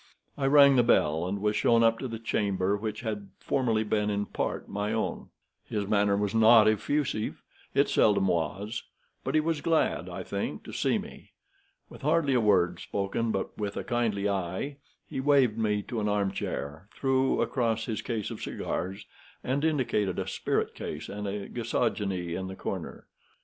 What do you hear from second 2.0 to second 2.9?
the chamber